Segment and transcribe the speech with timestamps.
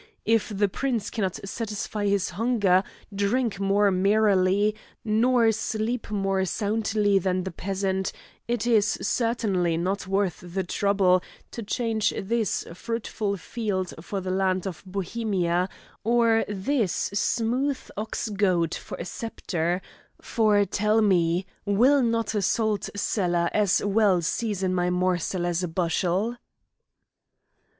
[0.25, 2.81] If the prince cannot satisfy his hunger,
[3.13, 4.73] drink more merrily,
[5.05, 8.11] nor sleep more soundly than the peasant,
[8.47, 14.65] it is certainly not worth the trouble to change this fruitful field for the land
[14.65, 15.69] of Bohemia,
[16.03, 19.83] or this smooth ox goad for a sceptre;
[20.19, 25.67] for tell me, will not a salt cellar as well season my morsel as a
[25.67, 26.37] bushel?"